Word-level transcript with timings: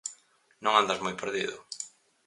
Non 0.63 0.73
andas 0.75 1.03
moi 1.03 1.15
perdido. 1.21 1.55